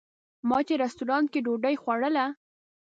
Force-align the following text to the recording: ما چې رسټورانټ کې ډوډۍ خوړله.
ما 0.47 0.59
چې 0.67 0.73
رسټورانټ 0.83 1.27
کې 1.31 1.39
ډوډۍ 1.45 1.75
خوړله. 1.81 2.25